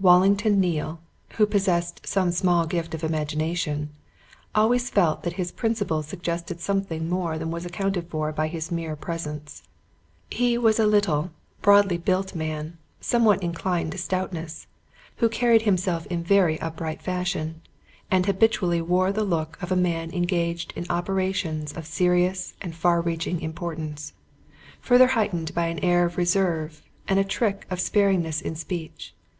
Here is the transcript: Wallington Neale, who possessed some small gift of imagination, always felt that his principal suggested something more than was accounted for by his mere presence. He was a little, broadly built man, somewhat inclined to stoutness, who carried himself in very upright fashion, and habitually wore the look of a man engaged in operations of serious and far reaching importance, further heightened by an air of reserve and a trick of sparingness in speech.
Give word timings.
Wallington 0.00 0.58
Neale, 0.60 0.98
who 1.36 1.46
possessed 1.46 2.08
some 2.08 2.32
small 2.32 2.66
gift 2.66 2.92
of 2.92 3.04
imagination, 3.04 3.90
always 4.52 4.90
felt 4.90 5.22
that 5.22 5.34
his 5.34 5.52
principal 5.52 6.02
suggested 6.02 6.58
something 6.60 7.08
more 7.08 7.38
than 7.38 7.52
was 7.52 7.64
accounted 7.64 8.08
for 8.10 8.32
by 8.32 8.48
his 8.48 8.72
mere 8.72 8.96
presence. 8.96 9.62
He 10.28 10.58
was 10.58 10.80
a 10.80 10.88
little, 10.88 11.30
broadly 11.62 11.98
built 11.98 12.34
man, 12.34 12.78
somewhat 13.00 13.44
inclined 13.44 13.92
to 13.92 13.98
stoutness, 13.98 14.66
who 15.18 15.28
carried 15.28 15.62
himself 15.62 16.04
in 16.06 16.24
very 16.24 16.60
upright 16.60 17.00
fashion, 17.00 17.62
and 18.10 18.26
habitually 18.26 18.82
wore 18.82 19.12
the 19.12 19.22
look 19.22 19.56
of 19.62 19.70
a 19.70 19.76
man 19.76 20.10
engaged 20.12 20.72
in 20.74 20.86
operations 20.90 21.72
of 21.74 21.86
serious 21.86 22.54
and 22.60 22.74
far 22.74 23.00
reaching 23.00 23.40
importance, 23.40 24.14
further 24.80 25.06
heightened 25.06 25.54
by 25.54 25.68
an 25.68 25.78
air 25.78 26.04
of 26.04 26.16
reserve 26.16 26.82
and 27.06 27.20
a 27.20 27.24
trick 27.24 27.68
of 27.70 27.78
sparingness 27.78 28.40
in 28.40 28.56
speech. 28.56 29.14